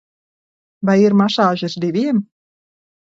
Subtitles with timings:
[0.89, 2.23] Vai ir masāžas diviem?